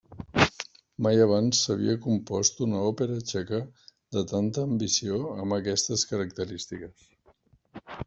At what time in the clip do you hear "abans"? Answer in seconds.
1.25-1.59